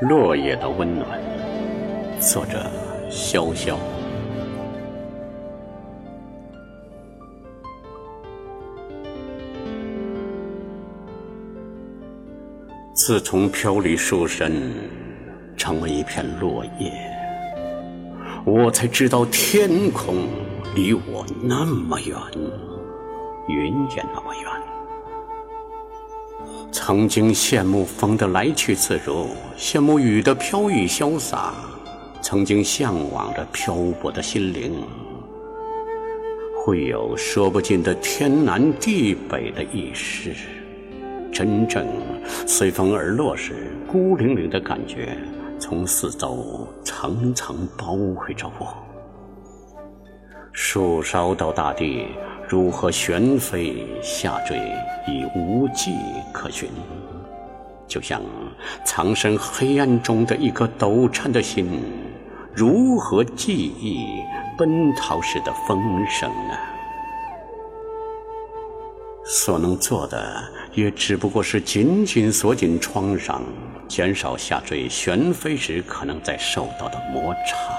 [0.00, 1.20] 落叶的温暖，
[2.20, 2.70] 作者
[3.10, 3.74] 潇潇。
[12.94, 14.72] 自从飘离树身，
[15.56, 16.92] 成为一片落叶，
[18.44, 20.28] 我才知道天空
[20.76, 22.16] 离我那么远，
[23.48, 24.77] 云也那么远。
[26.70, 31.54] 曾经羡慕风的来去自如，羡慕雨的飘逸潇洒，
[32.20, 34.82] 曾经向往着漂泊的心灵，
[36.64, 40.34] 会有说不尽的天南地北的意识。
[41.32, 41.86] 真正
[42.46, 45.16] 随风而落时，孤零零的感觉
[45.58, 48.74] 从四周层层包围着我。
[50.52, 52.06] 树梢到大地，
[52.48, 54.56] 如何旋飞下坠，
[55.06, 55.92] 已无迹
[56.32, 56.70] 可寻。
[57.86, 58.22] 就像
[58.84, 61.68] 藏身黑暗中的一颗抖颤的心，
[62.54, 64.06] 如何记忆
[64.56, 66.56] 奔逃时的风声呢？
[69.26, 73.42] 所能做的，也只不过是紧紧锁紧创伤，
[73.86, 77.78] 减少下坠旋飞时可能在受到的摩擦。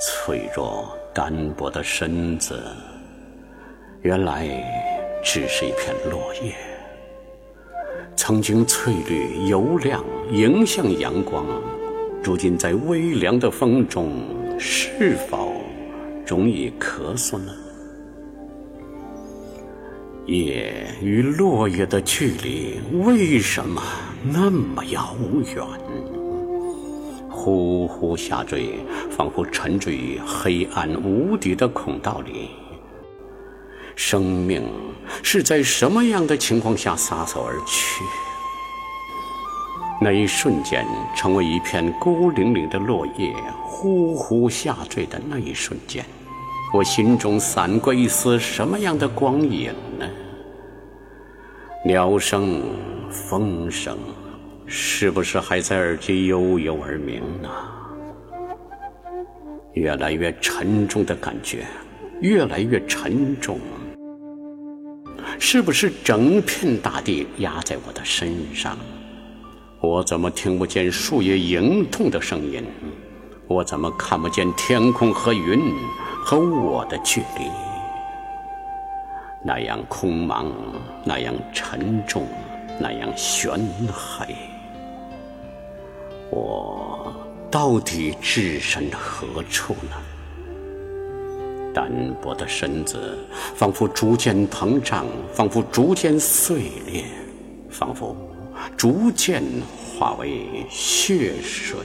[0.00, 2.62] 脆弱单薄的身子，
[4.02, 4.46] 原来
[5.24, 6.52] 只是一片落叶。
[8.14, 11.46] 曾经翠绿油亮，迎向阳光，
[12.22, 14.10] 如今在微凉的风中，
[14.58, 15.54] 是否
[16.26, 17.54] 容易咳嗽呢？
[20.26, 23.82] 叶与落叶的距离为什么
[24.22, 25.16] 那么遥
[25.54, 25.64] 远？
[27.46, 32.50] 呼呼下坠，仿佛沉坠于黑暗无底的孔道里。
[33.94, 34.64] 生命
[35.22, 38.02] 是在什么样的情况下撒手而去？
[40.00, 46.04] 那一瞬间，成为一片孤零零的落叶，呼呼下坠的那一瞬间。
[46.74, 50.04] 我心中闪过一丝什么样的光影呢？
[51.84, 52.60] 鸟声、
[53.08, 53.96] 风声，
[54.66, 57.48] 是不是还在耳际悠悠而鸣呢？
[59.74, 61.64] 越来越沉重的感觉，
[62.20, 63.58] 越来越沉重。
[65.38, 68.76] 是不是整片大地压在我的身上？
[69.80, 72.64] 我怎么听不见树叶迎痛的声音？
[73.46, 75.60] 我怎么看不见天空和云？
[76.24, 77.48] 和我的距离，
[79.44, 80.46] 那样空茫，
[81.04, 82.26] 那样沉重，
[82.80, 83.52] 那样悬
[83.92, 84.34] 黑。
[86.30, 87.14] 我
[87.50, 89.96] 到底置身何处呢？
[91.72, 91.90] 单
[92.22, 93.18] 薄的身子，
[93.54, 97.04] 仿佛逐渐膨胀，仿佛逐渐碎裂，
[97.68, 98.16] 仿佛
[98.76, 99.42] 逐渐
[99.98, 101.76] 化为血水。